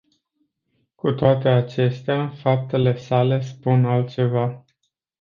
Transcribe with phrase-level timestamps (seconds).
[0.95, 4.63] Cu toate acestea, faptele sale spun altceva.